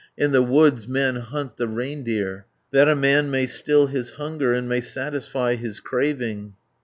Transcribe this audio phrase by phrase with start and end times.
[0.17, 4.67] In the woods men hunt the reindeer, That a man may still his hunger, And
[4.67, 6.55] may satisfy his craving.